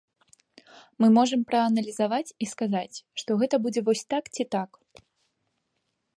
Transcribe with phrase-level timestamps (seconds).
[1.03, 4.69] Мы можам прааналізаваць і сказаць, што гэта будзе вось так ці так.